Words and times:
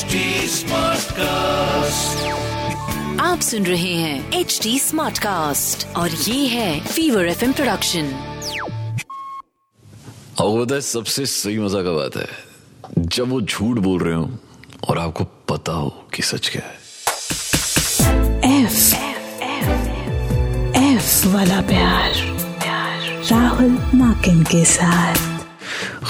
HD 0.00 0.18
Smartcast. 0.50 2.20
आप 3.20 3.40
सुन 3.40 3.66
रहे 3.66 3.94
हैं 3.94 4.32
एच 4.32 4.60
डी 4.62 4.78
स्मार्ट 4.78 5.18
कास्ट 5.18 5.96
और 5.96 6.10
ये 6.10 6.46
है 6.46 6.80
फीवर 6.80 7.26
एफ़ 7.26 7.44
प्रोडक्शन 7.52 8.06
पता 10.40 10.72
है 10.72 10.80
सबसे 10.80 11.26
सही 11.26 11.58
मज़ा 11.58 11.82
का 11.82 11.90
बात 11.90 12.16
है। 12.16 12.26
जब 12.98 13.28
वो 13.28 13.40
झूठ 13.40 13.78
बोल 13.78 14.02
रहे 14.02 14.14
हो 14.14 14.30
और 14.88 14.98
आपको 14.98 15.24
पता 15.24 15.72
हो 15.72 16.04
कि 16.14 16.22
सच 16.22 16.48
क्या 16.48 16.62
है। 16.66 16.78
F 18.66 18.94
F 21.00 21.26
वाला 21.26 21.60
प्यार। 21.60 22.12
राहुल 23.30 23.78
माकिन 23.94 24.42
के 24.42 24.64
साथ। 24.64 25.29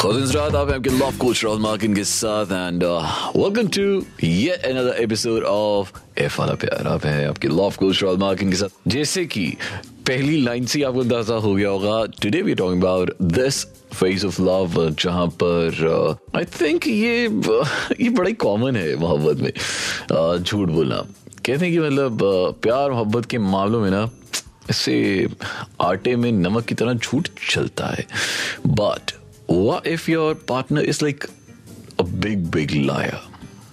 रात 0.05 0.55
आप 0.55 0.69
हैं 0.69 0.77
आपके 0.77 0.91
लव 0.91 1.17
कोच 1.19 1.45
राहुल 1.45 1.61
मार्किन 1.61 1.95
के 1.95 2.05
साथ 2.05 2.47
and 2.47 2.85
welcome 2.85 3.69
to 3.69 3.83
yet 4.27 4.65
another 4.65 4.97
episode 4.99 5.43
of 5.43 5.93
F 6.19 6.41
वाला 6.41 6.55
प्यार 6.55 6.87
आप 6.87 7.05
हैं 7.07 7.29
आपके 7.29 7.49
लव 7.49 7.75
कोच 7.79 8.03
राहुल 8.03 8.19
मार्किन 8.19 8.51
के 8.51 8.57
साथ 8.57 8.89
जैसे 8.89 9.25
कि 9.27 9.47
पहली 10.07 10.41
लाइन 10.43 10.67
से 10.67 10.83
आपको 10.83 11.01
अंदाज़ा 11.01 11.35
हो 11.35 11.55
गया 11.55 11.69
होगा 11.69 12.05
today 12.23 12.43
we 12.43 12.55
talking 12.55 12.83
about 12.83 13.15
this 13.23 13.65
phase 13.95 14.27
of 14.27 14.43
love 14.43 14.91
जहाँ 14.91 15.27
पर 15.43 16.17
आई 16.37 16.45
थिंक 16.45 16.87
ये 16.87 17.23
ये 18.01 18.09
बड़ा 18.09 18.29
ही 18.29 18.35
कॉमन 18.35 18.77
है 18.77 18.97
मोहब्बत 18.97 19.43
में 19.43 19.53
uh, 19.53 20.39
झूठ 20.39 20.69
बोलना। 20.69 20.97
कहते 21.47 21.67
हैं 21.67 21.73
कि 21.73 21.79
मतलब 21.79 22.19
uh, 22.19 22.63
प्यार 22.63 22.91
मोहब्बत 22.91 23.27
के 23.27 23.39
मामलों 23.39 23.81
में 23.81 23.91
ना 23.91 24.11
इससे 24.71 25.29
आटे 25.81 26.17
में 26.17 26.33
नमक 26.33 26.65
की 26.65 26.75
तरह 26.75 26.95
झूठ 26.95 27.29
चलता 27.51 27.87
है। 27.87 28.07
But 28.67 29.20
what 29.51 29.87
if 29.87 30.09
your 30.09 30.35
partner 30.51 30.83
is 30.93 31.03
like 31.03 31.25
a 31.99 32.05
big 32.25 32.51
big 32.51 32.75
liar? 32.91 33.21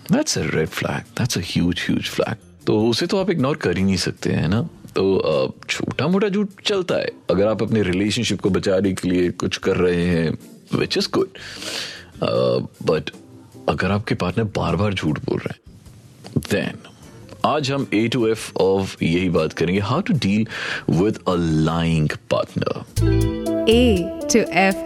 That's 0.10 0.38
a 0.38 0.46
red 0.50 0.70
flag. 0.70 1.04
That's 1.16 1.38
a 1.38 1.44
huge 1.50 1.82
huge 1.88 2.10
flag. 2.16 2.36
तो 2.68 2.80
उसे 2.90 3.08
तो 3.08 3.18
आप 3.18 3.30
इग्नोर 3.30 3.58
कर 3.58 3.78
ही 3.78 3.84
नहीं 3.84 3.98
सकते, 3.98 4.32
हैं 4.32 4.48
ना? 4.48 4.62
तो 4.96 5.54
छोटा 5.70 6.08
मोटा 6.08 6.30
झूठ 6.30 6.62
चलता 6.66 6.96
है। 6.96 7.12
अगर 7.30 7.48
आप 7.48 7.62
अपने 7.64 7.84
रिलेशनशिप 7.84 8.42
को 8.42 8.50
बचाने 8.50 8.94
के 8.94 9.10
लिए 9.10 9.30
कुछ 9.32 9.58
कर 9.58 9.78
रहे 9.78 10.06
हैं 10.06 10.38
विच 10.74 10.98
इज़ 10.98 11.08
गुड 11.14 11.30
बट 12.90 13.10
अगर 13.70 13.92
आपके 13.92 14.16
पार्टनर 14.16 14.44
बार 14.58 14.76
बार 14.76 14.94
झूठ 14.94 15.20
बोल 15.26 15.40
रहे 15.40 15.54
हैं 15.58 16.42
देन 16.52 16.78
आज 17.46 17.72
हम 17.72 17.88
ए 17.94 18.08
टू 18.08 18.28
एफ़ 18.28 18.52
ऑफ़ 18.58 19.04
यही 19.04 19.30
बात 19.30 19.54
करेंगे। 19.54 19.82
How 19.82 20.02
to 20.02 20.14
deal 20.14 20.48
with 20.90 21.20
a 21.28 21.36
lying 21.70 22.10
partner 22.32 22.86
A 23.70 23.80
to 24.32 24.42
F 24.60 24.78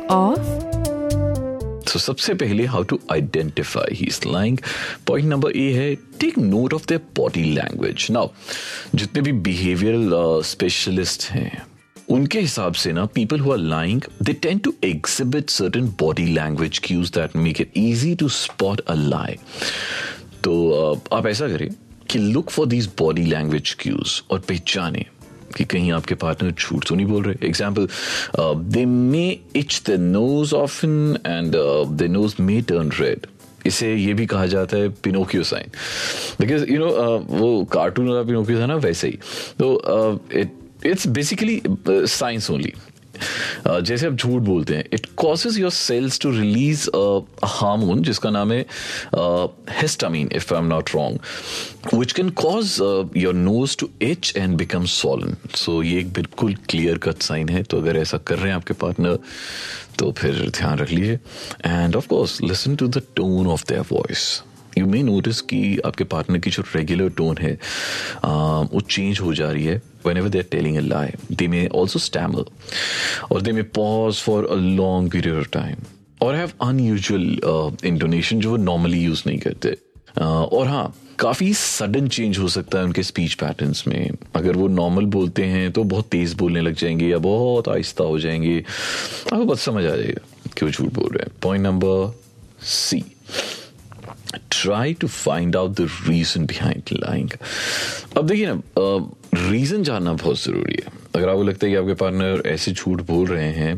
of 1.91 1.97
तो 1.97 1.99
सबसे 1.99 2.33
पहले 2.33 2.65
how 2.65 2.83
to 2.83 2.99
identify 3.11 3.95
he 3.95 4.05
is 4.05 4.19
lying 4.27 4.57
point 5.07 5.27
number 5.27 5.51
A 5.51 5.73
है 5.73 5.95
take 5.95 6.37
note 6.37 6.73
of 6.73 6.85
their 6.87 7.01
body 7.17 7.43
language 7.43 8.07
now 8.11 8.29
जितने 8.95 9.21
भी 9.21 9.31
बिहेवियरल 9.31 10.09
स्पेशलिस्ट 10.41 11.31
हैं 11.31 11.63
उनके 12.09 12.39
हिसाब 12.39 12.73
से 12.73 12.91
ना 12.91 13.05
people 13.05 13.39
who 13.39 13.51
are 13.51 13.57
lying 13.57 14.01
they 14.21 14.33
tend 14.33 14.61
to 14.61 14.73
exhibit 14.83 15.49
certain 15.49 15.87
body 15.87 16.25
language 16.25 16.79
cues 16.79 17.09
that 17.09 17.35
make 17.35 17.61
it 17.61 17.71
easy 17.77 18.15
to 18.15 18.29
spot 18.29 18.79
a 18.79 18.93
lie 18.93 19.35
तो 20.43 20.53
uh, 20.95 21.13
आप 21.13 21.27
ऐसा 21.27 21.47
करें 21.47 21.69
कि 22.09 22.19
look 22.19 22.49
for 22.49 22.65
these 22.67 22.89
body 22.99 23.21
language 23.21 23.75
cues 23.79 24.23
और 24.31 24.39
पहचाने। 24.39 25.05
कि 25.51 25.63
कहीं 25.65 25.91
आपके 25.91 26.15
पार्टनर 26.15 26.51
झूठ 26.51 26.87
तो 26.87 26.95
नहीं 26.95 27.05
बोल 27.07 27.23
रहे? 27.23 27.35
Example 27.47 27.87
they 28.73 28.85
may 28.85 29.29
itch 29.55 29.81
the 29.87 29.99
nose 29.99 30.55
of 30.55 30.85
and 30.85 31.55
the 31.97 32.07
nose 32.11 32.41
may 32.41 32.61
turn 32.69 32.91
red 32.99 33.27
इसे 33.65 33.93
ये 33.95 34.13
भी 34.13 34.25
कहा 34.25 34.45
जाता 34.47 34.77
है 34.77 34.89
Pinocchio 35.03 35.43
sign 35.43 35.71
because 36.39 36.63
you 36.71 36.79
know 36.79 36.89
वो 37.29 37.63
कार्टून 37.73 38.07
वाला 38.09 38.23
पिनोकियो 38.23 38.59
था 38.59 38.65
ना, 38.65 38.75
वैसे 38.77 39.07
ही। 39.07 39.17
तो 39.59 40.19
it 40.33 40.51
it's 40.85 41.07
basically 41.07 41.61
science 41.89 42.49
only 42.51 42.73
जैसे 43.67 44.07
आप 44.07 44.13
झूठ 44.13 44.41
बोलते 44.41 44.75
हैं 44.75 44.83
it 44.93 45.05
causes 45.17 45.57
your 45.59 45.71
cells 45.71 46.19
to 46.19 46.31
release 46.31 46.87
hormone 47.45 48.01
जिसका 48.03 48.29
नाम 48.29 48.51
है 48.51 48.65
histamine 49.81 50.29
if 50.35 50.53
I 50.53 50.59
am 50.59 50.67
not 50.67 50.89
wrong 50.95 51.93
which 51.93 52.11
can 52.11 52.29
cause 52.41 52.77
your 53.17 53.33
nose 53.33 53.77
to 53.79 53.89
itch 54.01 54.33
and 54.37 54.57
become 54.57 54.85
swollen 54.95 55.35
so 55.55 55.81
ये 55.83 55.99
एक 55.99 56.13
बिल्कुल 56.13 56.55
क्लियर 56.69 56.97
कट 56.97 57.21
साइन 57.23 57.49
है। 57.49 57.63
तो 57.63 57.77
अगर 57.77 57.97
ऐसा 57.97 58.17
कर 58.17 58.37
रहे 58.37 58.47
हैं 58.47 58.55
आपके 58.55 58.73
पार्टनर 58.85 59.19
तो 59.99 60.11
फिर 60.11 60.49
ध्यान 60.49 60.77
रख 60.77 60.91
लीजिए। 60.91 61.19
And 61.65 61.95
of 61.95 62.07
course 62.07 62.41
listen 62.41 62.75
to 62.75 62.87
the 62.87 63.01
tone 63.15 63.47
of 63.47 63.63
their 63.69 63.85
voice 63.91 64.41
you 64.77 64.85
may 64.85 65.03
notice 65.03 65.41
कि 65.41 65.79
आपके 65.85 66.03
पार्टनर 66.03 66.37
की 66.37 66.49
जो 66.49 66.63
रेगुलर 66.75 67.09
टोन 67.09 67.37
है 67.37 67.53
वो 68.73 68.81
चेंज 68.81 69.19
हो 69.19 69.33
जा 69.33 69.51
रही 69.51 69.65
है 69.65 69.81
whenever 70.05 70.29
they're 70.33 70.49
telling 70.51 70.77
a 70.77 70.81
lie. 70.81 71.09
They 71.39 71.47
may 71.53 71.67
also 71.79 71.99
stammer, 72.03 72.43
or 73.29 73.39
they 73.47 73.51
may 73.57 73.65
pause 73.77 74.21
for 74.27 74.37
a 74.55 74.55
long 74.79 75.09
period 75.15 75.37
of 75.41 75.49
time, 75.55 75.83
or 76.19 76.29
have 76.35 76.55
unusual 76.67 77.27
uh, 77.51 77.69
intonation 77.91 78.41
जो 78.41 78.49
वो 78.49 78.57
नॉर्मली 78.57 79.03
यूज़ 79.03 79.23
नहीं 79.27 79.37
करते. 79.39 79.75
Uh, 80.17 80.23
और 80.23 80.67
हाँ 80.67 80.93
काफ़ी 81.19 81.53
सडन 81.53 82.07
चेंज 82.07 82.37
हो 82.39 82.47
सकता 82.47 82.77
है 82.79 82.83
उनके 82.83 83.03
स्पीच 83.03 83.33
पैटर्न्स 83.33 83.87
में। 83.87 84.11
अगर 84.35 84.57
वो 84.57 84.67
नॉर्मल 84.67 85.05
बोलते 85.15 85.43
हैं 85.45 85.71
तो 85.71 85.83
बहुत 85.83 86.07
तेज़ 86.11 86.35
बोलने 86.35 86.61
लग 86.61 86.75
जाएँगे 86.75 87.09
या 87.09 87.17
बहुत 87.17 87.69
आहिस्ता 87.69 88.03
हो 88.03 88.19
जाएँगे। 88.19 88.57
आपको 89.33 89.45
बस 89.45 89.61
समझ 89.61 89.85
आ 89.85 89.95
जाएगा 89.95 90.49
क्यों 90.57 90.69
झूठ 90.69 90.93
बोल 90.93 91.09
रहे 91.13 91.23
हैं। 91.23 91.31
Point 91.43 91.63
number 91.63 92.19
C 92.63 93.03
try 94.61 94.93
to 94.93 95.07
find 95.07 95.55
out 95.55 95.71
the 95.71 95.87
reason 96.07 96.45
behind 96.45 96.97
lying 96.97 97.29
अब 98.17 98.27
देखिए 98.27 98.47
ना 98.47 98.61
रीजन 99.49 99.83
जानना 99.83 100.13
बहुत 100.13 100.41
ज़रूरी 100.41 100.75
है। 100.75 100.99
अगर 101.15 101.29
आपको 101.29 101.43
लगता 101.43 101.65
है 101.65 101.71
कि 101.71 101.77
आपके 101.77 101.93
पार्टनर 101.93 102.41
ऐसे 102.45 102.71
झूठ 102.71 103.01
बोल 103.01 103.27
रहे 103.27 103.51
हैं 103.53 103.75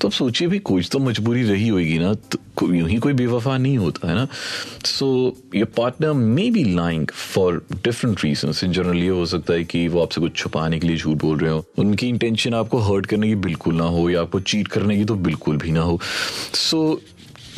तो 0.00 0.08
आप 0.08 0.12
सोचिए 0.12 0.48
भी 0.48 0.58
कुछ 0.60 0.88
तो 0.92 0.98
मजबूरी 0.98 1.42
रही 1.42 1.68
होगी 1.68 1.98
ना 1.98 2.12
तो 2.14 2.72
यूँ 2.74 2.88
ही 2.88 2.96
कोई 2.96 3.12
बेवफा 3.12 3.56
नहीं 3.58 3.76
होता, 3.78 4.08
है 4.08 4.14
ना? 4.14 4.26
So 4.84 5.36
your 5.54 5.66
partner 5.76 6.12
may 6.12 6.50
be 6.50 6.64
lying 6.74 7.06
for 7.10 7.62
different 7.74 8.24
reason 8.24 8.52
in 8.64 8.72
general 8.72 8.96
ये 8.96 9.08
हो 9.08 9.26
सकता 9.26 9.54
है 9.54 9.64
कि 9.64 9.86
वो 9.88 10.02
आपसे 10.02 10.20
कुछ 10.20 10.36
छुपाने 10.36 10.78
के 10.80 10.86
लिए 10.86 10.96
झूठ 10.96 11.18
बोल 11.18 11.38
रहे 11.38 11.52
हो। 11.52 11.64
उनकी 11.78 12.08
इंटेंशन 12.08 12.54
आपको 12.54 12.78
हर्ट 12.82 13.06
करने 13.06 13.28
की 13.28 13.34
बिल्कुल 13.46 13.74
ना 13.74 13.84
हो, 13.84 14.08
या 14.10 14.20
आपको 14.20 14.40
चीट 14.42 14.68
करने 14.68 14.96
की 14.96 15.04
तो 15.04 15.14
बिल्कुल 15.16 15.56
भी 15.56 15.72
ना 15.72 15.82
हो। 15.82 15.98
So 16.54 17.00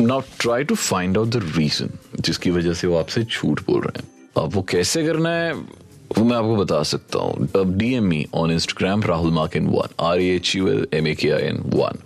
now 0.00 0.20
try 0.40 0.64
to 0.64 0.74
find 0.74 1.18
out 1.18 1.28
the 1.28 1.36
reason 1.36 1.90
जिसकी 2.20 2.50
वजह 2.50 2.72
से 2.72 2.86
वो 2.86 2.96
आपसे 2.96 3.22
झूठ 3.22 3.60
बोल 3.60 3.82
रहे 3.82 4.02
हैं। 4.02 4.08
अब 4.44 4.54
वो 4.54 4.62
कैसे 4.62 5.06
करना 5.06 5.30
है 5.30 5.52
वो 6.18 6.24
मैं 6.24 6.36
आपको 6.36 6.56
बता 6.56 6.82
सकता 6.82 7.18
हूँ। 7.18 7.48
अब 7.60 7.78
D 7.78 7.94
M 7.94 8.04
me 8.04 8.26
on 8.34 8.50
Instagram 8.50 9.02
Rahul 9.02 9.30
Markin 9.56 9.66
one 9.66 9.94
R 10.00 10.20
H 10.20 10.56
U 10.56 10.68
L 10.68 10.86
M 10.94 11.06
A 11.06 11.14
K 11.14 11.30
I 11.30 11.42
N 11.42 11.56
one 11.56 11.98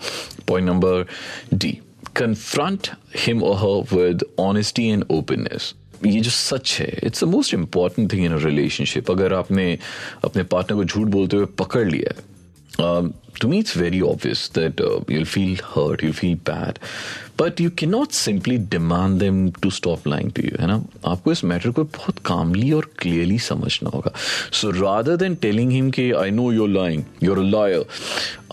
point 0.49 0.69
number 0.69 1.07
D 1.55 1.79
confront 2.17 2.89
him 3.17 3.45
her 3.45 3.97
with 3.97 4.25
honesty 4.39 4.89
and 4.89 5.05
openness 5.11 5.75
ये 6.07 6.21
जो 6.21 6.31
सच 6.31 6.77
है 6.81 7.01
it's 7.03 7.25
the 7.25 7.27
most 7.27 7.55
important 7.55 8.13
thing 8.13 8.25
in 8.25 8.33
a 8.33 8.45
relationship 8.45 9.11
अगर 9.11 9.35
आपने 9.35 9.79
अपने 10.25 10.43
partner 10.43 10.79
को 10.79 10.85
झूठ 10.85 11.07
बोलते 11.07 11.37
हुए 11.37 11.47
पकड़ 11.47 11.89
लिया 11.89 12.15
है 12.17 12.37
um, 12.79 13.15
to 13.41 13.49
me, 13.49 13.59
it's 13.59 13.75
very 13.75 14.03
obvious 14.03 14.49
that 14.49 14.81
uh, 14.81 15.01
you'll 15.09 15.25
feel 15.25 15.57
hurt, 15.57 16.03
you'll 16.03 16.13
feel 17.41 17.61
you 17.61 17.71
but 17.71 17.85
not 17.85 18.11
cannot 18.11 18.49
demand 18.71 19.23
demand 19.23 19.63
to 19.63 19.71
stop 19.71 20.09
lying 20.09 20.31
to 20.33 20.45
you, 20.45 20.61
है 20.61 20.67
ना? 20.67 20.85
आपको 21.07 21.33
इस 21.33 21.45
मैटर 21.45 21.71
को 21.71 21.85
बहुत 21.85 22.19
कामली 22.19 22.73
और 22.73 22.91
क्लियरली 22.99 23.39
समझना 23.39 23.91
होगा। 23.95 24.13
So 24.53 24.71
rather 24.71 25.17
than 25.17 25.35
telling 25.35 25.71
him 25.73 25.91
कि 25.91 26.11
I 26.13 26.31
know 26.31 26.53
your 26.53 26.69
lying 26.69 27.05
your 27.23 27.39
liar 27.39 27.85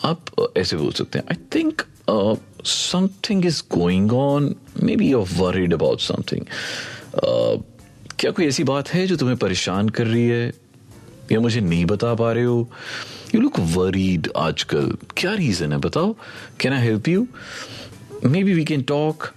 आप 0.04 0.26
ऐसे 0.58 0.78
बोल 0.78 0.92
सकते 0.92 1.20
हैं। 1.20 1.26
I 1.32 1.38
think 1.56 1.82
something 2.66 3.46
is 3.46 3.62
going 3.76 4.14
on 4.14 4.56
maybe 4.96 5.12
you're 5.12 5.28
worried 5.38 5.74
about 5.74 6.00
something 6.00 6.46
क्या 8.19 8.31
कोई 8.31 8.46
ऐसी 8.46 8.63
बात 8.63 8.90
है 8.90 9.07
जो 9.07 9.16
तुम्हें 9.16 9.38
परेशान 9.38 9.90
कर 9.90 10.07
रही 10.07 10.28
है? 10.28 10.54
या 11.31 11.40
मुझे 11.40 11.62
नहीं 11.62 11.86
बता 11.86 12.13
पा 12.16 12.31
रहे 12.31 12.44
हो? 12.44 12.69
यू 13.36 13.42
लुक 13.42 13.60
वरीड 13.60 14.30
आजकल। 14.38 14.92
क्या 15.18 15.34
रीजन 15.34 15.72
है? 15.72 15.78
बताओ। 15.78 16.16
Can 16.60 16.74
I 16.74 16.81
help 16.81 17.07
you 17.07 17.28
maybe 18.44 18.54
we 18.54 18.66
can 18.66 18.81
talk 18.81 19.28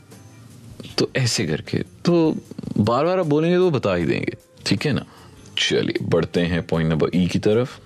तो 0.99 1.11
ऐसे 1.17 1.47
करके 1.47 1.79
तो 2.05 2.37
बार 2.79 3.05
बार 3.05 3.19
आप 3.19 3.27
बोलेंगे 3.27 3.57
तो 3.57 3.71
बता 3.71 3.95
ही 3.95 4.05
देंगे। 4.05 4.37
ठीक 4.67 4.87
है 4.87 4.93
ना? 4.93 5.05
चलिए 5.59 6.05
बढ़ते 6.05 6.41
हैं 6.41 6.63
पॉइंट 6.67 6.91
नंबर 6.91 7.11
ई 7.15 7.27
की 7.29 7.39
तरफ़। 7.39 7.79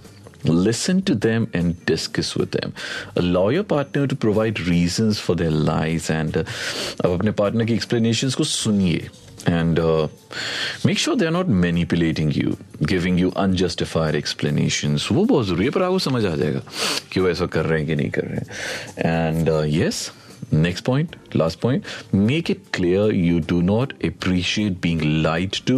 Listen 0.47 1.01
to 1.01 1.15
them 1.15 1.47
and 1.55 1.75
discuss 1.89 2.35
with 2.39 2.49
them 2.53 2.73
allow 3.19 3.51
your 3.51 3.65
partner 3.65 4.07
to 4.07 4.17
provide 4.17 4.59
reasons 4.69 5.21
for 5.21 5.37
their 5.37 5.51
lies 5.51 6.09
and 6.11 6.37
अब 6.37 7.11
अपने 7.11 7.31
पार्टनर 7.31 7.65
की 7.65 7.75
एक्सप्लेनेशन 7.75 8.31
को 8.31 8.45
सुनिए। 8.45 9.09
And 9.49 9.79
make 10.87 10.99
sure 10.99 11.17
they 11.17 11.27
are 11.27 11.33
not 11.33 11.47
manipulating 11.47 12.37
you 12.37 12.57
giving 12.83 13.21
you 13.21 13.31
unjustified 13.31 14.15
explanation 14.15 14.99
वो 15.13 15.25
बहुत 15.25 15.47
ज़रूरी 15.47 15.65
है 15.65 15.71
पर 15.71 15.83
आपको 15.83 15.99
समझ 15.99 16.25
आ 16.27 16.35
जाएगा 16.37 16.63
कि 17.13 17.21
वो 17.21 17.29
ऐसा 17.29 17.47
कर 17.47 17.65
रहे 17.65 17.79
हैं 17.79 17.89
कि 17.89 17.97
नहीं 17.97 18.11
कर 18.11 18.23
रहे 18.23 18.37
हैं। 18.37 19.27
And 19.27 19.49
yes 19.49 20.03
uh, 20.03 20.11
yes, 20.11 20.20
next 20.53 20.83
point 20.83 21.15
last 21.35 21.61
point. 21.61 21.85
Make 22.13 22.51
it 22.51 22.61
clear 22.73 23.05
you 23.13 23.41
do 23.41 23.61
not 23.63 23.93
appreciate 24.09 24.81
being 24.81 25.03
lied 25.23 25.59
to 25.67 25.77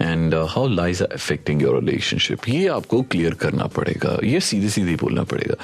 and 0.00 0.34
uh, 0.34 0.46
how 0.46 0.64
lies 0.66 1.02
are 1.02 1.10
affecting 1.18 1.60
your 1.60 1.74
relationship. 1.78 2.48
ये 2.48 2.66
आपको 2.68 3.02
क्लियर 3.10 3.34
करना 3.42 3.66
पड़ेगा। 3.76 4.16
ये 4.24 4.40
सीधे 4.40 4.68
सीधे 4.68 4.94
बोलना 5.00 5.22
पड़ेगा 5.32 5.54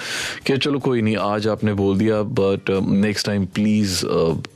कि 0.47 0.57
चलो 0.59 0.79
कोई 0.87 1.03
नहीं 1.03 1.17
आज 1.17 1.49
आपने 1.49 1.75
बोल 1.75 1.99
दिया 1.99 2.23
but 2.41 2.71
next 2.89 3.27
time 3.27 3.47
please 3.55 4.05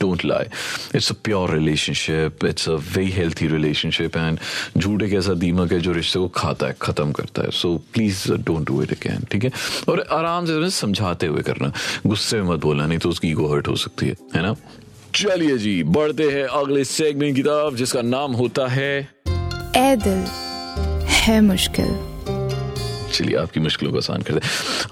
don't 0.00 0.24
lie 0.24 0.46
it's 0.94 1.10
a 1.10 1.14
pure 1.24 1.54
relationship 1.54 2.44
it's 2.44 2.68
a 2.68 2.74
very 2.96 3.10
healthy 3.10 3.46
relationship 3.48 4.16
and 4.16 4.38
झूठ 4.78 5.02
एक 5.02 5.14
ऐसा 5.14 5.34
दीमक 5.44 5.72
है 5.72 5.80
जो 5.80 5.92
रिश्ते 5.92 6.18
को 6.18 6.28
खाता 6.36 6.66
है 6.66 6.76
ख़त्म 6.82 7.12
करता 7.12 7.42
है। 7.42 7.50
So 7.50 7.76
please 7.94 8.30
don't 8.32 8.66
do 8.68 8.82
it 8.82 8.92
again 8.92 9.24
ठीक 9.32 9.44
है? 9.44 9.52
और 9.88 10.00
आराम 10.12 10.46
से 10.46 10.70
समझाते 10.70 11.26
हुए 11.26 11.42
करना। 11.42 11.72
गुस्से 12.06 12.40
में 12.40 12.48
मत 12.50 12.60
बोलना 12.60 12.86
नहीं 12.86 12.98
तो 12.98 13.08
उसकी 13.08 13.28
ईगो 13.28 13.52
हर्ट 13.52 13.68
हो 13.68 13.76
सकती 13.76 14.06
है 14.06 14.16
है 14.34 14.42
ना? 14.42 14.49
चलिए 15.14 15.56
जी 15.58 15.82
बढ़ते 15.82 16.30
हैं 16.30 16.44
अगले 16.44 16.84
सेगमेंट 16.84 17.34
की 17.36 17.42
तरफ़ 17.42 17.74
जिसका 17.74 18.02
नाम 18.02 18.32
होता 18.32 18.66
है 18.68 18.92
ए 19.76 19.96
दिल 19.96 20.24
है 21.20 21.40
मुश्किल। 21.40 21.98
चलिए 23.12 23.36
आपकी 23.36 23.60
मुश्किलों 23.60 23.92
को 23.92 23.98
आसान 23.98 24.22
कर 24.22 24.34
दे। 24.34 24.40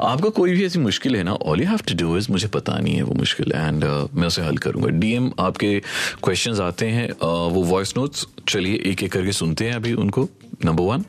आपका 0.01 0.29
कोई 0.29 0.53
भी 0.53 0.65
ऐसी 0.67 0.79
मुश्किल 0.79 1.17
है 1.17 1.23
ना 1.23 1.33
all 1.33 1.61
you 1.61 1.67
have 1.67 1.81
to 1.89 1.95
do 1.97 2.17
is 2.19 2.31
मुझे 2.33 2.49
पता 2.49 2.79
नहीं 2.79 2.95
है 2.95 3.03
वो 3.03 3.15
मुश्किल 3.15 3.53
एंड 3.55 3.85
uh, 3.85 4.15
मैं 4.15 4.27
उसे 4.27 4.43
हल 4.43 4.57
करूँगा। 4.57 4.89
डीएम 4.99 5.31
आपके 5.41 5.79
क्वेश्चंस 6.23 6.61
आते 6.61 6.87
हैं 6.87 7.09
uh, 7.09 7.53
वो 7.53 7.63
वॉइस 7.65 7.97
नोट्स 7.97 8.27
चलिए 8.49 8.83
एक 8.87 9.03
एक 9.03 9.13
करके 9.13 9.33
सुनते 9.33 9.65
हैं 9.65 9.75
अभी 9.75 9.93
उनको। 9.95 10.29
Number 10.65 10.85
one 10.85 11.05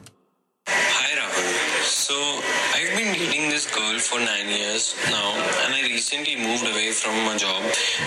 this 3.60 3.76
girl 3.76 4.00
for 4.00 4.20
nine 4.20 4.48
years 4.48 4.96
now, 5.12 5.36
and 5.36 5.76
I 5.76 5.82
recently 5.92 6.36
moved 6.38 6.64
away 6.64 6.92
from 6.92 7.14
my 7.26 7.36
job 7.36 7.62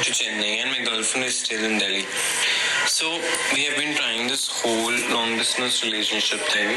to 0.04 0.10
Chennai, 0.18 0.52
and 0.62 0.70
my 0.70 0.80
girlfriend 0.82 1.26
is 1.26 1.36
still 1.40 1.62
in 1.62 1.76
Delhi. 1.78 2.06
So 2.86 3.20
we 3.52 3.64
have 3.64 3.76
been 3.76 3.94
trying 3.94 4.28
this 4.28 4.48
whole 4.48 4.96
long 5.12 5.36
distance 5.36 5.84
relationship 5.84 6.40
thing. 6.54 6.70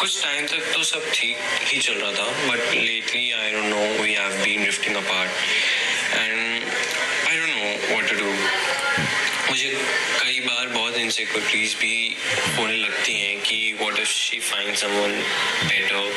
कुछ 0.00 0.22
time 0.22 0.46
तक 0.52 0.72
तो 0.74 0.82
सब 0.90 1.10
ठीक 1.14 1.36
ही 1.70 1.80
चल 1.80 1.94
रहा 2.02 2.12
था, 2.18 2.28
but 2.50 2.60
lately 2.90 3.24
I 3.32 3.48
don't 3.54 3.70
know 3.72 3.86
we 4.02 4.12
have 4.20 4.36
been 4.44 4.68
drifting 4.68 5.00
apart, 5.00 5.30
and 6.20 6.60
I 7.30 7.34
don't 7.40 7.56
know 7.56 7.72
what 7.94 8.12
to 8.12 8.20
do. 8.20 8.30
मुझे 9.48 9.70
कई 10.20 10.40
बार 10.40 10.68
बहुत 10.76 10.96
इनसिक्योरिटीज 10.98 11.74
भी 11.80 11.96
होने 12.58 12.76
लगती 12.76 13.18
हैं 13.20 13.40
कि 13.48 13.58
what 13.80 13.98
if 13.98 14.12
she 14.12 14.38
find 14.52 14.76
someone 14.76 15.20
better 15.68 16.12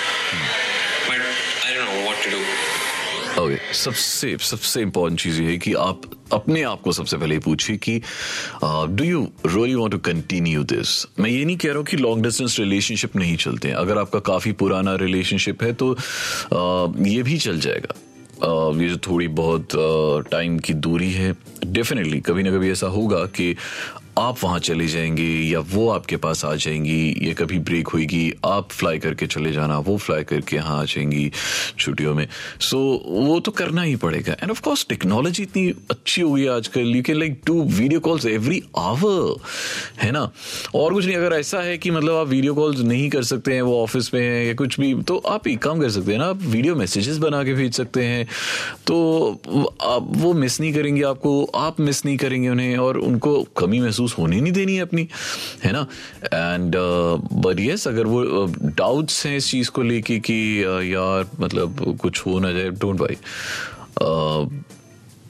okay 3.40 3.58
सबसे 3.74 4.38
सबसे 4.42 4.82
इम्पोर्टेंट 4.82 5.20
चीज़ 5.20 5.42
ये 5.42 5.48
है 5.48 5.58
कि 5.58 5.74
आप 5.74 6.02
अपने 6.34 6.62
आप 6.64 6.82
को 6.82 6.92
सबसे 6.92 7.18
पहले 7.18 7.40
पूछिए 7.40 7.78
कि 7.78 8.02
do 8.64 9.04
you 9.04 9.22
really 9.46 9.76
want 9.76 9.92
to 9.92 9.98
continue 9.98 10.64
this 10.64 11.06
मैं 11.20 11.30
ये 11.30 11.46
नहीं 11.46 11.58
कह 11.58 11.70
रहा 11.70 11.78
हूँ 11.78 11.86
कि 11.86 11.98
लॉन्ग 11.98 12.24
डिस्टेंस 12.24 12.60
रिलेशनशिप 12.60 13.16
नहीं 13.16 13.36
चलते 13.38 13.68
हैं। 13.68 13.76
अगर 13.76 13.98
आपका 13.98 14.20
काफ़ी 14.32 14.52
पुराना 14.52 14.96
रिलेशनशिप 14.96 15.64
है 15.64 15.74
तो 15.74 15.94
uh, 15.94 17.08
ये 17.08 17.24
भी 17.24 17.38
चल 17.38 17.60
जाएगा। 17.60 17.96
Uh, 18.38 18.82
ये 18.82 18.90
जो 18.90 18.98
थोड़ी 18.98 19.28
बहुत 19.28 19.68
टाइम 20.32 20.58
uh, 20.58 20.64
की 20.66 20.74
दूरी 20.74 21.12
है 21.12 21.36
डेफिनेटली 21.66 22.20
कभी 22.20 22.44
ना 22.44 22.52
कभी 22.52 22.72
ऐसा 22.72 22.88
होगा 22.88 23.26
कि 23.26 23.56
आप 24.18 24.38
वहाँ 24.44 24.60
चले 24.60 24.88
जाएँगे 24.88 25.24
या 25.24 25.60
वो 25.60 25.90
आपके 25.90 26.18
पास 26.18 26.44
आ 26.46 26.54
जाएँगी 26.56 27.28
या 27.28 27.34
कभी 27.34 27.60
ब्रेक 27.60 27.88
होगी 27.88 28.32
आप 28.46 28.70
फ्लाई 28.72 29.00
करके 29.00 29.28
चले 29.28 29.52
जाना 29.52 29.78
वो 29.80 29.98
फ्लाई 29.98 30.24
करके 30.24 30.56
यहाँ 30.56 30.80
आ 30.82 30.84
जाएँगी 30.84 31.32
छुट्टियों 31.80 32.14
में। 32.16 32.28
सो 32.60 32.78
so, 32.78 33.28
वो 33.28 33.40
तो 33.40 33.52
करना 33.52 33.82
ही 33.82 33.96
पड़ेगा। 33.96 34.34
एंड 34.34 34.52
ऑफ़ 34.52 34.62
कोर्स 34.62 34.86
टेक्नोलॉजी 34.90 35.44
इतनी 35.44 35.68
अच्छी 35.92 36.22
हुई 36.22 36.44
है 36.44 36.50
आजकल। 36.50 36.96
You 36.96 37.04
can 37.04 37.18
like 37.20 37.42
to 37.46 37.62
video 37.64 38.00
calls 38.00 38.26
every 38.26 38.62
hour 38.78 39.36
है 40.04 40.12
ना? 40.12 40.30
और 40.76 40.94
कुछ 40.94 41.06
नहीं 41.06 41.16
अगर 41.16 41.36
ऐसा 41.36 41.60
है 41.60 41.78
कि 41.78 41.92
मतलब 41.92 42.16
आप 42.16 42.28
वीडियो 42.28 42.54
कॉल्स 42.54 42.80
नहीं 42.80 43.10
कर 43.10 43.24
सकते 43.24 43.54
हैं 43.54 43.62
वो 43.62 43.82
ऑफ़िस 43.84 44.14
में 44.14 44.22
है 44.22 44.46
या 44.48 44.54
कुछ 44.54 44.80
भी 44.80 44.94
तो 45.04 45.18
आप 45.18 45.48
एक 45.48 45.62
काम 45.62 45.82
कर 45.82 45.90
सकते 45.90 46.12
हैं 46.12 46.20
ना 46.20 46.26
आप 46.26 46.42
वीडियो 46.42 46.76
मैसेजेस 46.76 47.18
बना 47.18 47.44
के 47.44 47.54
भेज 47.54 47.74
सकते 47.74 48.04
हैं। 48.04 48.28
तो 48.88 48.98
आप 49.82 50.08
वो 50.12 50.34
मिस 50.34 50.60
नहीं 50.62 50.74
करेंगे 50.74 51.04
आपको 51.04 51.44
आप 51.56 51.80
मिस 51.80 52.06
नहीं 52.06 52.18
करेंगे 52.18 52.50
उन्हें 52.50 52.78
और 52.78 52.98
उनको 52.98 53.42
कमी 53.58 53.80
महसूस 53.80 54.07
होने 54.14 54.42
नहीं 54.42 54.54
देनी 54.54 54.76
है 54.76 54.82
अपनी 54.82 55.08
है 55.64 55.72
ना? 55.72 55.88
एंड 56.26 56.76
बट 57.34 57.60
यस 57.60 57.88
अगर 57.88 58.06
वो 58.06 58.46
डाउट्स 58.64 59.26
हैं 59.26 59.38
इस 59.38 59.52
चीज़ 59.52 59.72
को 59.72 59.82
लेके 59.82 60.20
कि 60.20 60.64
uh, 60.64 60.84
यार 60.84 61.30
मतलब 61.40 61.98
कुछ 62.02 62.26
हो 62.26 62.40
ना 62.40 62.52
जाए 62.52 62.70
डोंट 62.70 63.00
वाई 63.02 63.18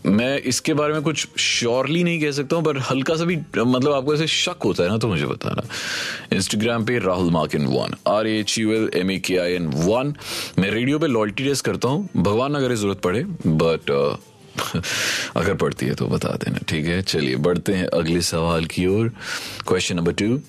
मैं 0.06 0.38
इसके 0.40 0.74
बारे 0.74 0.94
में 0.94 1.02
कुछ 1.02 1.28
श्योरली 1.38 2.04
नहीं 2.04 2.22
कह 2.22 2.32
सकता 2.32 2.56
हूँ 2.56 2.64
पर 2.64 2.78
हल्का 2.78 3.16
सा 3.16 3.26
भी 3.26 3.36
मतलब 3.58 3.92
आपको 3.94 4.14
ऐसे 4.14 4.28
शक 4.28 4.64
होता 4.66 4.84
है 4.84 4.90
ना 4.90 4.98
तो 4.98 5.08
मुझे 5.08 5.26
बताना। 5.26 5.62
इंस्टाग्राम 6.36 6.86
पे 6.86 7.00
Rahul 7.00 7.32
mark 7.32 7.56
in 7.56 7.66
one 7.66 7.96
R 8.08 8.28
H 8.28 8.60
U 8.60 8.72
L 8.72 8.90
M 8.96 9.12
A 9.12 9.18
K 9.18 9.38
I 9.38 9.54
N 9.54 9.68
one 9.68 10.14
मैं 10.60 10.72
रेडियो 10.72 11.00
पे 11.00 11.08
लॉयल्टी 11.08 11.44
टेस्ट 11.44 11.66
करता 11.66 11.88
हूँ 11.88 12.10
भगवान 12.18 12.56
अगर 12.56 12.76
ज़रूरत 12.76 12.98
पड़े 12.98 13.24
बट 13.48 13.92
अगर 15.36 15.54
पढ़ती 15.54 15.86
है 15.86 15.96
तो 15.96 16.08
बता 16.08 16.30
देना, 16.30 16.60
ठीक 16.70 16.86
है? 16.86 17.02
चलिए, 17.02 17.36
बढ़ते 17.36 17.74
हैं 17.74 17.86
अगले 17.86 18.22
सवाल 18.22 18.66
की 18.66 18.88
ओर। 18.88 19.12
Question 19.68 19.96
number 19.96 20.12
two 20.12 20.42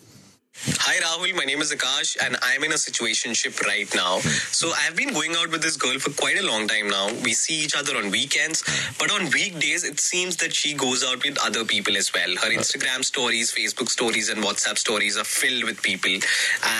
Hi 0.57 0.95
Rahul, 1.01 1.35
my 1.35 1.45
name 1.45 1.61
is 1.61 1.73
Akash 1.73 2.15
and 2.23 2.37
I'm 2.41 2.63
in 2.63 2.71
a 2.71 2.75
situationship 2.75 3.59
right 3.63 3.89
now. 3.95 4.19
So 4.51 4.71
I've 4.81 4.95
been 4.95 5.11
going 5.11 5.35
out 5.35 5.49
with 5.49 5.61
this 5.61 5.77
girl 5.77 5.97
for 5.97 6.11
quite 6.11 6.39
a 6.39 6.45
long 6.45 6.67
time 6.67 6.89
now. 6.89 7.09
We 7.23 7.33
see 7.33 7.55
each 7.55 7.75
other 7.75 7.97
on 7.97 8.11
weekends, 8.11 8.63
but 8.99 9.11
on 9.11 9.31
weekdays 9.31 9.83
it 9.83 9.99
seems 9.99 10.37
that 10.37 10.53
she 10.53 10.73
goes 10.73 11.03
out 11.03 11.25
with 11.25 11.39
other 11.43 11.65
people 11.65 11.97
as 11.97 12.13
well. 12.13 12.29
Her 12.43 12.51
Instagram 12.51 13.03
stories, 13.03 13.51
Facebook 13.51 13.89
stories 13.89 14.29
and 14.29 14.43
WhatsApp 14.43 14.77
stories 14.77 15.17
are 15.17 15.23
filled 15.23 15.63
with 15.63 15.81
people. 15.81 16.15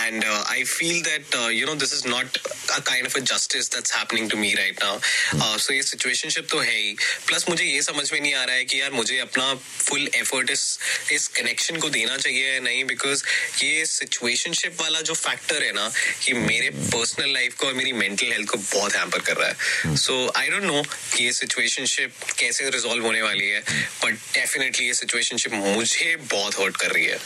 And 0.04 0.24
uh, 0.24 0.44
I 0.48 0.63
feel 0.66 1.01
that 1.04 1.25
uh, 1.44 1.48
you 1.48 1.66
know 1.66 1.75
this 1.75 1.94
is 1.94 2.06
not 2.06 2.38
a 2.78 2.81
kind 2.81 3.07
of 3.07 3.16
a 3.16 3.22
justice 3.22 3.69
that's 3.69 3.92
happening 3.92 4.30
to 4.30 4.38
me 4.38 4.56
right 4.56 4.78
now. 4.80 4.95
Uh, 5.42 5.57
so 5.57 5.74
ये 5.74 5.81
situationship 5.81 6.48
तो 6.51 6.60
है 6.60 6.78
ही. 6.78 6.95
Plus 7.28 7.50
मुझे 7.50 7.66
ये 7.66 7.81
समझ 7.81 8.12
में 8.13 8.19
नहीं 8.22 8.34
आ 8.34 8.44
रहा 8.44 8.56
है 8.56 8.66
कि 8.66 8.81
यार 8.81 8.92
मुझे 8.92 9.19
अपना 9.28 9.60
full 9.90 10.07
effort 10.22 10.50
इस 10.57 10.80
इस 11.12 11.30
connection 11.42 11.81
को 11.81 11.90
देना 11.90 12.18
चाहिए 12.18 12.54
या 12.54 12.60
नहीं 12.60 12.86
because 12.86 13.24
ये 13.63 13.67
सिचुएशनशिप 13.85 14.81
वाला 14.81 15.00
जो 15.00 15.15
फैक्टर 15.15 15.62
है 15.62 15.73
ना 15.73 15.91
ये 16.29 16.35
मेरे 16.35 16.70
पर्सनल 16.70 17.32
लाइफ 17.32 17.55
को 17.55 17.67
और 17.67 17.75
मेरी 17.75 17.93
मेंटल 17.93 18.32
हेल्थ 18.32 18.49
को 18.49 18.56
बहुत 18.56 18.94
हैम्पर 18.94 19.19
कर 19.19 19.37
रहा 19.37 19.49
है। 19.49 19.97
सो 19.97 20.32
आई 20.37 20.49
डोंट 20.49 20.62
नो 20.62 20.82
कि 20.82 21.25
ये 21.25 21.32
सिचुएशनशिप 21.32 22.12
कैसे 22.38 22.70
रिजोल्व 22.70 23.05
होने 23.05 23.23
वाली 23.23 23.49
है 23.49 23.61
बट 24.05 24.15
डेफिनेटली 24.35 24.87
ये 24.87 24.94
सिचुएशनशिप 24.94 25.53
मुझे 25.53 26.17
बहुत 26.17 26.61
हर्ट 26.61 26.76
कर 26.76 26.91
रही 26.91 27.05
है। 27.05 27.19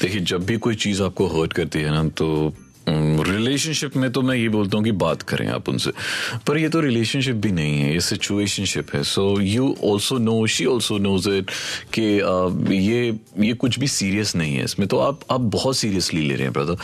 देखिए 0.00 0.20
जब 0.20 0.46
भी 0.46 0.56
कोई 0.56 0.74
चीज़ 0.74 1.02
आपको 1.02 1.26
हर्ट 1.28 1.52
करती 1.52 1.78
है 1.78 1.90
ना 1.90 2.08
तो 2.08 2.28
रिलेशनशिप 2.88 3.96
में 3.96 4.10
तो 4.12 4.22
मैं 4.22 4.36
ये 4.36 4.48
बोलता 4.48 4.76
हूँ 4.76 4.84
कि 4.84 4.92
बात 4.92 5.22
करें 5.22 5.46
आप 5.48 5.68
उनसे। 5.68 5.90
पर 6.46 6.58
ये 6.58 6.68
तो 6.68 6.80
रिलेशनशिप 6.80 7.36
भी 7.36 7.52
नहीं 7.52 7.78
है, 7.80 7.92
ये 7.92 8.00
सिचुएशनशिप 8.00 8.94
है। 8.94 9.02
So 9.02 9.40
you 9.40 9.74
also 9.84 10.18
know 10.18 10.46
she 10.46 10.64
also 10.66 10.98
knows 10.98 11.28
it 11.30 11.50
कि 11.94 12.02
ये 12.76 13.18
ये 13.40 13.52
कुछ 13.54 13.78
भी 13.78 13.86
सीरियस 13.88 14.34
नहीं 14.36 14.56
है 14.56 14.64
इसमें। 14.64 14.88
तो 14.88 14.98
आप 14.98 15.20
आप 15.30 15.40
बहुत 15.40 15.76
सीरियसली 15.76 16.22
ले 16.22 16.34
रहे 16.34 16.44
हैं 16.44 16.52
ब्रदर 16.52 16.76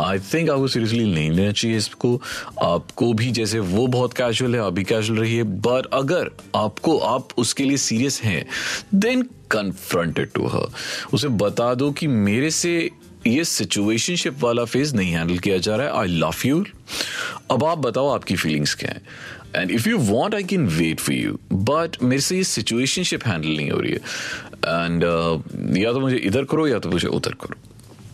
आई 0.00 0.18
थिंक 0.32 0.50
आपको 0.50 0.68
सीरियसली 0.68 1.04
नहीं 1.04 1.30
लेना 1.30 1.52
चाहिए 1.52 1.76
इसको। 1.76 2.20
आपको 2.62 3.12
भी 3.12 3.30
जैसे 3.32 3.58
वो 3.58 3.86
बहुत 3.86 4.12
कैजुअल 4.12 4.54
है, 4.54 4.60
आप 4.60 4.72
भी 4.72 4.84
कैजुअल 4.84 5.20
रही 5.20 5.36
है 5.36 5.42
बट 5.42 5.86
अगर 5.92 6.30
आपको, 6.56 6.98
आप 6.98 7.28
उसके 7.38 7.64
लिए 7.64 7.76
सीरियस 7.76 8.20
हैं 8.22 8.44
देन 8.94 9.22
कन्फ्रंटेड 9.50 10.30
टू 10.34 10.46
हर 10.46 10.68
उसे 11.12 11.28
बता 11.28 11.74
दो 11.74 11.90
कि 11.92 12.06
मेरे 12.06 12.50
से 12.50 12.90
ये 13.26 13.44
सिचुएशनशिप 13.44 14.42
वाला 14.42 14.64
फ़ेज़ 14.64 14.94
नहीं 14.96 15.12
हैंडल 15.12 15.38
किया 15.38 15.58
जा 15.58 15.76
रहा 15.76 15.86
है। 15.86 15.92
आई 16.00 16.06
लव 16.08 16.42
यू 16.46 16.64
अब 17.50 17.64
आप 17.64 17.78
बताओ 17.78 18.08
आपकी 18.08 18.36
फीलिंग्स 18.36 18.74
क्या 18.74 18.90
है। 18.90 19.02
And 19.56 19.70
if 19.70 19.88
you 19.88 19.98
want 19.98 20.34
I 20.34 20.44
can 20.44 20.66
wait 20.68 21.00
for 21.00 21.14
you 21.14 21.38
but 21.52 21.96
मेरे 22.02 22.22
से 22.22 22.36
ये 22.36 22.44
सिचुएशनशिप 22.44 23.26
हैंडल 23.26 23.48
नहीं 23.48 23.70
हो 23.70 23.78
रही 23.80 23.92
है। 23.92 23.98
एंड 24.64 25.04
uh, 25.04 25.78
या 25.78 25.92
तो 25.92 26.00
मुझे 26.00 26.16
इधर 26.16 26.44
करो 26.44 26.66
या 26.66 26.78
तो 26.78 26.90
मुझे 26.90 27.08
उधर 27.08 27.34
करो। 27.42 27.56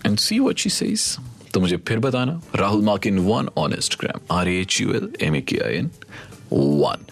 And 0.07 0.19
see 0.19 0.39
what 0.39 0.59
she 0.59 0.71
says 0.71 1.17
तो 1.55 1.61
मुझे 1.61 1.77
फिर 1.89 1.99
बताना। 1.99 2.41
Rahul 2.57 2.83
mark 2.85 3.07
in 3.07 3.19
one 3.19 3.49
on 3.59 3.73
Instagram 3.73 4.37
R 4.39 4.49
H 4.49 4.81
U 4.81 4.93
L 4.95 5.09
M 5.23 5.37
A 5.37 5.41
K 5.41 5.59
I 5.59 5.75
N 5.75 5.91
one 6.53 7.05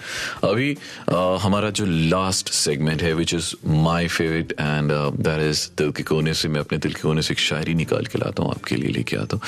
अभी 0.48 0.74
uh, 0.74 1.38
हमारा 1.40 1.70
जो 1.70 1.84
लास्ट 1.86 2.48
सेगमेंट 2.52 3.02
है 3.02 3.12
which 3.14 3.34
is 3.34 3.54
my 3.66 4.08
favourite 4.08 4.52
and 4.60 4.92
that 5.22 5.42
is 5.50 5.68
दिल 5.78 5.90
के 5.92 6.02
कोने 6.02 6.34
से 6.34 6.48
मैं 6.48 6.60
अपने 6.60 6.78
दिल 6.78 6.92
के 6.92 7.00
कोने 7.00 7.22
से 7.22 7.34
एक 7.34 7.40
शायरी 7.40 7.74
निकाल 7.74 8.06
के 8.06 8.18
लाता 8.18 8.42
हूँ 8.42 8.50
आपके 8.50 8.76
लिए 8.76 8.90
लेके 8.90 9.16
आता 9.16 9.36
हूँ। 9.36 9.44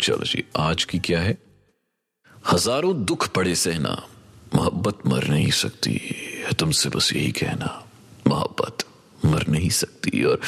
चलो 0.00 0.24
जी 0.24 0.44
आज 0.56 0.84
की 0.84 0.98
क्या 0.98 1.20
है? 1.20 1.36
हज़ारों 2.52 2.94
दुख 3.04 3.28
पड़े 3.28 3.54
सहना 3.54 3.96
मोहब्बत 4.54 5.06
मर 5.06 5.26
नहीं 5.28 5.50
सकती 5.50 5.92
है 6.44 6.52
तुमसे 6.58 6.88
बस 6.88 7.12
यही 7.12 7.30
कहना 7.32 7.70
मोहब्बत 8.28 8.84
मर 9.26 9.46
नहीं 9.48 9.70
सकती। 9.70 10.22
और 10.24 10.40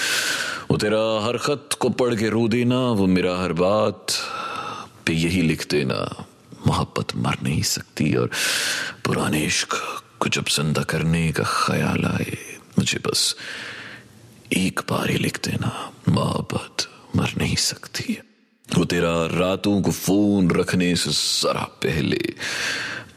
वो 0.71 0.77
तेरा 0.77 1.01
हर 1.27 1.37
खत 1.39 1.77
को 1.81 1.89
पढ़ 2.01 2.15
के 2.15 2.29
रो 2.29 2.47
देना 2.49 2.79
वो 2.99 3.07
मेरा 3.07 3.37
हर 3.37 3.53
बात 3.53 4.07
पे 5.07 5.13
यही 5.13 5.43
लिख 5.43 5.67
देना। 5.71 5.99
मोहब्बत 6.67 7.17
मर 7.17 7.37
नहीं 7.43 7.63
सकती 7.67 8.15
और 8.15 8.31
पुराने 9.05 9.45
इश्क 9.45 9.75
को 10.21 10.29
जब 10.29 10.45
ज़िंदा 10.49 10.83
करने 10.87 11.31
का 11.33 11.45
ख्याल 11.45 12.05
आए, 12.07 12.37
मुझे 12.79 12.99
बस 13.07 13.35
एक 14.53 14.81
बार 14.91 15.11
ही 15.11 15.19
लिख 15.19 15.41
देना, 15.45 15.71
मोहब्बत 16.09 16.89
मर 17.17 17.33
नहीं 17.39 17.57
सकती। 17.59 18.19
वो 18.69 18.85
तेरा 18.85 19.15
रातों 19.29 19.81
को 19.83 19.91
फ़ोन 19.91 20.51
रखने 20.51 20.95
से 20.97 21.11
जरा 21.11 21.65
पहले 21.83 22.23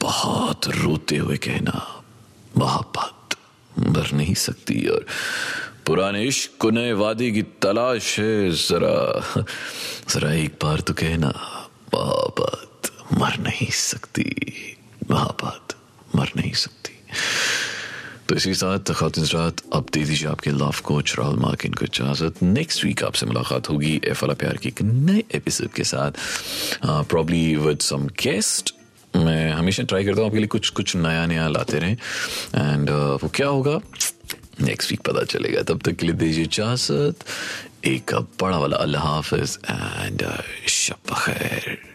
बहुत 0.02 0.68
रोते 0.76 1.18
हुए 1.18 1.38
कहना, 1.38 1.78
मोहब्बत 2.58 3.38
मर 3.88 4.12
नहीं 4.14 4.34
सकती 4.34 4.86
और 4.88 5.06
पुराने 5.86 6.24
इश्क 6.24 6.58
को 6.60 6.70
नए 6.72 6.92
वादे 6.94 7.30
की 7.32 7.42
तलाश 7.62 8.20
है, 8.20 8.52
जरा 8.52 8.96
जरा 10.10 10.34
एक 10.34 10.58
बार 10.64 10.80
तो 10.82 10.94
कहना, 10.94 11.32
मोहब्बत 11.94 12.75
मर 13.36 13.44
नहीं 13.44 13.70
सकती। 13.70 14.24
मोहब्बत 15.12 15.76
मर 16.16 16.30
नहीं 16.38 16.52
सकती। 16.54 16.94
तो 18.30 18.36
इसी 18.36 18.54
साथ 18.54 18.92
खातिन 18.96 19.26
रात 19.26 19.62
अब 19.74 19.86
दे 19.94 20.04
दीजिए 20.04 20.28
आपके 20.30 20.52
लव 20.52 20.76
कोच 20.84 21.16
राहुल 21.20 21.40
मार्किन 21.40 21.74
को 21.74 21.86
इजाज़त। 21.86 22.42
नेक्स्ट 22.44 22.84
वीक 22.86 23.04
आपसे 23.04 23.26
मुलाकात 23.26 23.70
होगी 23.70 24.02
एफ़ 24.06 24.24
वाला 24.24 24.34
प्यार 24.34 24.58
के 24.58 24.70
एक 24.70 24.82
नए 24.82 25.24
एपिसोड 25.36 25.70
के 25.70 25.84
साथ। 25.84 26.12
प्रॉब्ली 26.86 27.56
विद 27.56 27.80
सम 27.80 28.08
गेस्ट 28.08 28.74
मैं 29.16 29.52
हमेशा 29.52 29.84
ट्राई 29.84 30.06
करता 30.06 30.20
हूँ 30.20 30.28
आपके 30.28 30.40
लिए 30.40 30.48
कुछ 30.48 30.70
कुछ 30.70 30.96
नया 30.96 31.26
नया 31.26 31.48
लाते 31.48 31.80
रहें। 31.80 31.98
एंड 32.56 32.90
uh, 32.90 33.24
वो 33.24 33.30
क्या 33.36 33.48
होगा? 33.48 33.80
नेक्स्ट 34.62 34.92
वीक 34.92 35.02
पता 35.02 35.24
चलेगा। 35.24 35.62
तब 35.62 35.82
तक 35.82 35.96
के 35.96 36.06
लिए 36.06 36.16
दीजिए 36.16 36.44
इजाज़त। 36.44 37.26
एक 37.86 38.14
बड़ा 38.42 38.58
वाला 38.58 38.78
अल्लाह 38.78 39.04
हाफिज। 39.04 39.58
एंड 39.70 40.24
शब 40.68 41.14
खैर 41.16 41.95